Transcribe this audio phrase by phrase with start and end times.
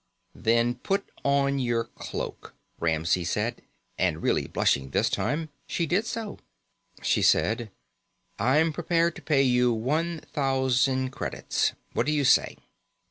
[0.33, 3.61] "Then put on your cloak," Ramsey said,
[3.99, 6.39] and, really blushing this time, she did so.
[7.03, 7.69] She said:
[8.39, 12.57] "I'm prepared to pay you one thousand credits; what do you say?"